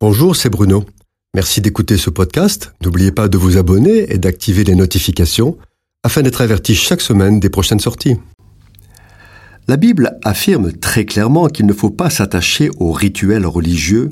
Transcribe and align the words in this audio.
Bonjour, 0.00 0.36
c'est 0.36 0.48
Bruno. 0.48 0.84
Merci 1.34 1.60
d'écouter 1.60 1.96
ce 1.96 2.08
podcast. 2.08 2.72
N'oubliez 2.84 3.10
pas 3.10 3.26
de 3.26 3.36
vous 3.36 3.56
abonner 3.56 4.12
et 4.12 4.18
d'activer 4.18 4.62
les 4.62 4.76
notifications 4.76 5.58
afin 6.04 6.22
d'être 6.22 6.40
averti 6.40 6.76
chaque 6.76 7.00
semaine 7.00 7.40
des 7.40 7.50
prochaines 7.50 7.80
sorties. 7.80 8.14
La 9.66 9.76
Bible 9.76 10.16
affirme 10.22 10.70
très 10.70 11.04
clairement 11.04 11.48
qu'il 11.48 11.66
ne 11.66 11.72
faut 11.72 11.90
pas 11.90 12.10
s'attacher 12.10 12.70
aux 12.78 12.92
rituels 12.92 13.44
religieux, 13.44 14.10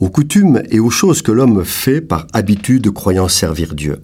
aux 0.00 0.10
coutumes 0.10 0.60
et 0.70 0.80
aux 0.80 0.90
choses 0.90 1.22
que 1.22 1.30
l'homme 1.30 1.64
fait 1.64 2.00
par 2.00 2.26
habitude 2.32 2.90
croyant 2.90 3.28
servir 3.28 3.76
Dieu. 3.76 4.02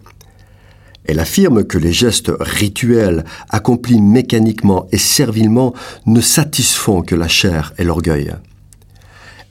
Elle 1.05 1.19
affirme 1.19 1.65
que 1.65 1.79
les 1.79 1.93
gestes 1.93 2.31
rituels 2.39 3.25
accomplis 3.49 4.01
mécaniquement 4.01 4.87
et 4.93 4.99
servilement 4.99 5.75
ne 6.07 6.21
satisfont 6.21 7.03
que 7.03 7.17
la 7.17 7.27
chair 7.27 7.75
et 7.77 7.83
l'orgueil. 7.83 8.37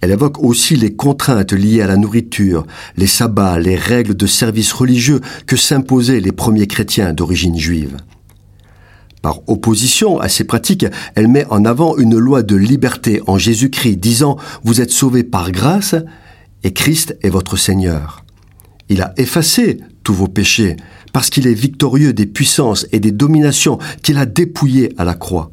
Elle 0.02 0.12
évoque 0.12 0.44
aussi 0.44 0.76
les 0.76 0.96
contraintes 0.96 1.54
liées 1.54 1.82
à 1.82 1.88
la 1.88 1.98
nourriture, 1.98 2.66
les 2.98 3.08
sabbats, 3.08 3.60
les 3.60 3.76
règles 3.76 4.16
de 4.16 4.28
service 4.28 4.72
religieux 4.72 5.22
que 5.48 5.56
s'imposaient 5.56 6.20
les 6.20 6.32
premiers 6.32 6.68
chrétiens 6.68 7.14
d'origine 7.14 7.58
juive. 7.58 7.98
Par 9.24 9.42
opposition 9.50 10.20
à 10.20 10.30
ces 10.30 10.44
pratiques, 10.44 10.86
elle 11.16 11.28
met 11.28 11.46
en 11.50 11.66
avant 11.66 11.98
une 11.98 12.18
loi 12.18 12.44
de 12.44 12.56
liberté 12.56 13.22
en 13.26 13.38
Jésus-Christ, 13.38 13.98
disant 13.98 14.38
Vous 14.64 14.80
êtes 14.82 14.92
sauvés 14.92 15.24
par 15.24 15.52
grâce 15.52 15.96
et 16.64 16.72
Christ 16.74 17.18
est 17.24 17.30
votre 17.30 17.58
Seigneur. 17.58 18.24
Il 18.90 19.02
a 19.02 19.14
effacé 19.18 19.80
tous 20.04 20.14
vos 20.14 20.28
péchés 20.28 20.78
parce 21.12 21.30
qu'il 21.30 21.48
est 21.48 21.54
victorieux 21.54 22.14
des 22.14 22.26
puissances 22.26 22.86
et 22.92 23.00
des 23.00 23.12
dominations 23.12 23.80
qu'il 24.04 24.18
a 24.18 24.26
dépouillées 24.26 24.94
à 24.98 25.04
la 25.04 25.16
croix. 25.16 25.52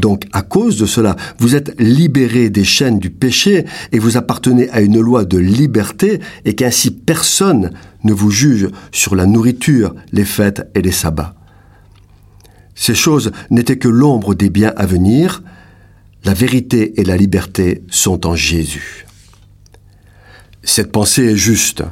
Donc, 0.00 0.24
à 0.32 0.42
cause 0.42 0.78
de 0.78 0.86
cela, 0.86 1.14
vous 1.38 1.54
êtes 1.54 1.78
libérés 1.78 2.48
des 2.48 2.64
chaînes 2.64 2.98
du 2.98 3.10
péché 3.10 3.66
et 3.92 3.98
vous 3.98 4.16
appartenez 4.16 4.70
à 4.70 4.80
une 4.80 4.98
loi 4.98 5.24
de 5.24 5.36
liberté 5.36 6.20
et 6.44 6.54
qu'ainsi 6.54 6.90
personne 6.90 7.70
ne 8.02 8.12
vous 8.14 8.30
juge 8.30 8.68
sur 8.92 9.14
la 9.14 9.26
nourriture, 9.26 9.94
les 10.12 10.24
fêtes 10.24 10.68
et 10.74 10.80
les 10.80 10.90
sabbats. 10.90 11.34
Ces 12.74 12.94
choses 12.94 13.30
n'étaient 13.50 13.76
que 13.76 13.88
l'ombre 13.88 14.34
des 14.34 14.48
biens 14.48 14.72
à 14.76 14.86
venir. 14.86 15.42
La 16.24 16.32
vérité 16.32 16.98
et 16.98 17.04
la 17.04 17.18
liberté 17.18 17.82
sont 17.90 18.26
en 18.26 18.34
Jésus. 18.34 19.06
Cette 20.62 20.92
pensée 20.92 21.24
est 21.24 21.36
juste. 21.36 21.82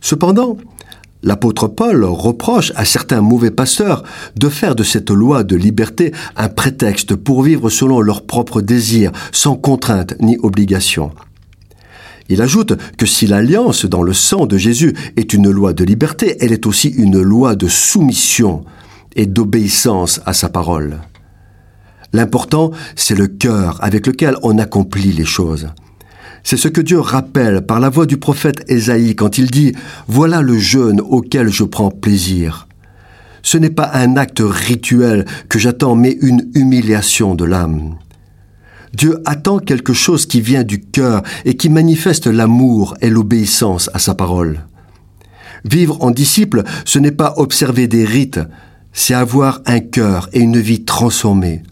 Cependant, 0.00 0.56
L'apôtre 1.24 1.68
Paul 1.68 2.04
reproche 2.04 2.70
à 2.76 2.84
certains 2.84 3.22
mauvais 3.22 3.50
pasteurs 3.50 4.04
de 4.36 4.50
faire 4.50 4.74
de 4.74 4.82
cette 4.82 5.10
loi 5.10 5.42
de 5.42 5.56
liberté 5.56 6.12
un 6.36 6.50
prétexte 6.50 7.16
pour 7.16 7.42
vivre 7.42 7.70
selon 7.70 8.02
leurs 8.02 8.26
propres 8.26 8.60
désirs, 8.60 9.10
sans 9.32 9.56
contrainte 9.56 10.14
ni 10.20 10.36
obligation. 10.42 11.12
Il 12.28 12.42
ajoute 12.42 12.74
que 12.98 13.06
si 13.06 13.26
l'alliance 13.26 13.86
dans 13.86 14.02
le 14.02 14.12
sang 14.12 14.44
de 14.44 14.58
Jésus 14.58 14.94
est 15.16 15.32
une 15.32 15.50
loi 15.50 15.72
de 15.72 15.82
liberté, 15.82 16.36
elle 16.40 16.52
est 16.52 16.66
aussi 16.66 16.88
une 16.88 17.20
loi 17.22 17.56
de 17.56 17.68
soumission 17.68 18.62
et 19.16 19.24
d'obéissance 19.24 20.20
à 20.26 20.34
sa 20.34 20.50
parole. 20.50 21.00
L'important, 22.12 22.70
c'est 22.96 23.16
le 23.16 23.28
cœur 23.28 23.82
avec 23.82 24.06
lequel 24.06 24.36
on 24.42 24.58
accomplit 24.58 25.12
les 25.12 25.24
choses. 25.24 25.68
C'est 26.46 26.58
ce 26.58 26.68
que 26.68 26.82
Dieu 26.82 27.00
rappelle 27.00 27.62
par 27.62 27.80
la 27.80 27.88
voix 27.88 28.04
du 28.04 28.18
prophète 28.18 28.64
Ésaïe 28.68 29.16
quand 29.16 29.38
il 29.38 29.50
dit⁇ 29.50 29.70
Voilà 30.08 30.42
le 30.42 30.58
jeûne 30.58 31.00
auquel 31.00 31.48
je 31.48 31.64
prends 31.64 31.90
plaisir⁇ 31.90 32.68
Ce 33.42 33.56
n'est 33.56 33.70
pas 33.70 33.90
un 33.94 34.18
acte 34.18 34.42
rituel 34.44 35.24
que 35.48 35.58
j'attends, 35.58 35.96
mais 35.96 36.18
une 36.20 36.50
humiliation 36.54 37.34
de 37.34 37.46
l'âme. 37.46 37.96
Dieu 38.92 39.22
attend 39.24 39.58
quelque 39.58 39.94
chose 39.94 40.26
qui 40.26 40.42
vient 40.42 40.64
du 40.64 40.82
cœur 40.82 41.22
et 41.46 41.56
qui 41.56 41.70
manifeste 41.70 42.26
l'amour 42.26 42.94
et 43.00 43.08
l'obéissance 43.08 43.88
à 43.94 43.98
sa 43.98 44.14
parole. 44.14 44.66
Vivre 45.64 46.04
en 46.04 46.10
disciple, 46.10 46.62
ce 46.84 46.98
n'est 46.98 47.10
pas 47.10 47.32
observer 47.38 47.88
des 47.88 48.04
rites, 48.04 48.40
c'est 48.92 49.14
avoir 49.14 49.62
un 49.64 49.80
cœur 49.80 50.28
et 50.34 50.40
une 50.40 50.60
vie 50.60 50.84
transformés. 50.84 51.62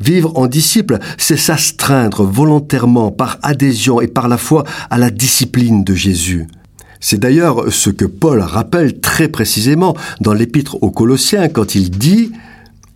Vivre 0.00 0.32
en 0.36 0.46
disciple, 0.46 0.98
c'est 1.18 1.36
s'astreindre 1.36 2.24
volontairement 2.24 3.10
par 3.10 3.38
adhésion 3.42 4.00
et 4.00 4.08
par 4.08 4.28
la 4.28 4.38
foi 4.38 4.64
à 4.90 4.98
la 4.98 5.10
discipline 5.10 5.84
de 5.84 5.94
Jésus. 5.94 6.46
C'est 7.00 7.20
d'ailleurs 7.20 7.70
ce 7.70 7.90
que 7.90 8.06
Paul 8.06 8.40
rappelle 8.40 9.00
très 9.00 9.28
précisément 9.28 9.94
dans 10.20 10.32
l'épître 10.32 10.82
aux 10.82 10.90
Colossiens 10.90 11.48
quand 11.48 11.74
il 11.74 11.90
dit 11.90 12.32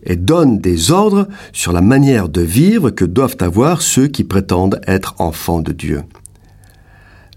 et 0.03 0.15
donne 0.15 0.59
des 0.59 0.91
ordres 0.91 1.27
sur 1.53 1.73
la 1.73 1.81
manière 1.81 2.29
de 2.29 2.41
vivre 2.41 2.89
que 2.89 3.05
doivent 3.05 3.37
avoir 3.41 3.81
ceux 3.81 4.07
qui 4.07 4.23
prétendent 4.23 4.81
être 4.87 5.15
enfants 5.19 5.61
de 5.61 5.73
Dieu. 5.73 6.01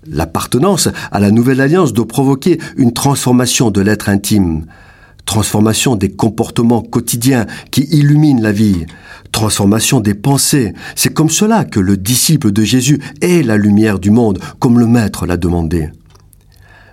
L'appartenance 0.07 0.89
à 1.11 1.21
la 1.21 1.31
nouvelle 1.31 1.61
alliance 1.61 1.93
doit 1.93 2.09
provoquer 2.09 2.59
une 2.77 2.93
transformation 2.93 3.71
de 3.71 3.81
l'être 3.81 4.09
intime, 4.09 4.65
transformation 5.27 5.95
des 5.95 6.11
comportements 6.11 6.83
quotidiens 6.83 7.47
qui 7.71 7.83
illuminent 7.83 8.43
la 8.43 8.53
vie, 8.53 8.87
transformation 9.43 9.99
des 9.99 10.15
pensées. 10.15 10.73
C'est 10.95 11.13
comme 11.13 11.29
cela 11.29 11.65
que 11.65 11.81
le 11.81 11.97
disciple 11.97 12.53
de 12.53 12.63
Jésus 12.63 13.01
est 13.23 13.45
la 13.45 13.57
lumière 13.57 13.99
du 13.99 14.13
monde, 14.13 14.39
comme 14.61 14.79
le 14.79 14.87
Maître 14.87 15.27
l'a 15.27 15.37
demandé. 15.37 15.89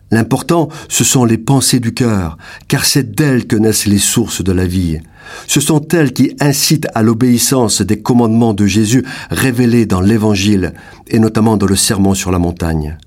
L'important, 0.10 0.68
ce 0.88 1.04
sont 1.04 1.26
les 1.26 1.38
pensées 1.38 1.80
du 1.80 1.94
cœur, 1.94 2.40
car 2.68 2.86
c'est 2.86 3.12
d'elles 3.12 3.46
que 3.46 3.56
naissent 3.56 3.86
les 3.86 4.00
sources 4.00 4.44
de 4.44 4.52
la 4.52 4.66
vie. 4.66 4.98
Ce 5.46 5.62
sont 5.62 5.88
elles 5.90 6.12
qui 6.12 6.36
incitent 6.40 6.88
à 6.96 7.04
l'obéissance 7.04 7.84
des 7.84 8.02
commandements 8.02 8.56
de 8.56 8.66
Jésus 8.66 9.06
révélés 9.30 9.86
dans 9.86 10.02
l'Évangile, 10.02 10.74
et 11.08 11.20
notamment 11.20 11.56
dans 11.56 11.68
le 11.68 11.76
Sermon 11.76 12.16
sur 12.16 12.32
la 12.32 12.40
montagne. 12.40 12.98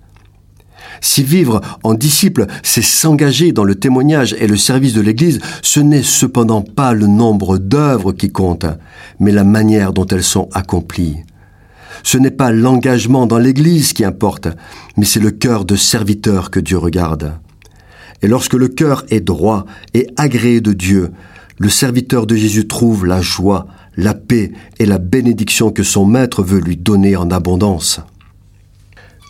Si 1.01 1.23
vivre 1.23 1.61
en 1.83 1.95
disciple, 1.95 2.47
c'est 2.63 2.83
s'engager 2.83 3.53
dans 3.53 3.65
le 3.65 3.75
témoignage 3.75 4.35
et 4.39 4.47
le 4.47 4.57
service 4.57 4.95
de 4.95 5.01
l'Église, 5.01 5.41
ce 5.63 5.81
n'est 5.81 6.03
cependant 6.03 6.63
pas 6.63 6.93
le 6.93 7.07
nombre 7.07 7.59
d'œuvres 7.59 8.13
qui 8.13 8.31
compte, 8.31 8.67
mais 9.19 9.33
la 9.33 9.45
manière 9.45 9.93
dont 9.93 10.07
elles 10.07 10.23
sont 10.23 10.49
accomplies. 10.53 11.17
Ce 12.03 12.19
n'est 12.19 12.31
pas 12.31 12.51
l'engagement 12.51 13.27
dans 13.27 13.39
l'Église 13.39 13.93
qui 13.93 14.05
importe, 14.05 14.49
mais 14.97 15.05
c'est 15.05 15.21
le 15.21 15.31
cœur 15.31 15.65
de 15.65 15.77
serviteur 15.77 16.51
que 16.51 16.61
Dieu 16.61 16.79
regarde. 16.79 17.35
Et 18.23 18.29
lorsque 18.29 18.55
le 18.55 18.69
cœur 18.69 19.05
est 19.11 19.21
droit 19.21 19.67
et 19.95 20.09
agréé 20.17 20.61
de 20.61 20.73
Dieu, 20.73 21.11
le 21.59 21.69
serviteur 21.69 22.27
de 22.27 22.35
Jésus 22.35 22.67
trouve 22.67 23.07
la 23.07 23.21
joie, 23.21 23.67
la 23.97 24.15
paix 24.15 24.53
et 24.79 24.87
la 24.87 24.99
bénédiction 24.99 25.71
que 25.71 25.83
son 25.83 26.07
Maître 26.07 26.43
veut 26.43 26.61
lui 26.61 26.77
donner 26.77 27.17
en 27.17 27.31
abondance. 27.31 28.01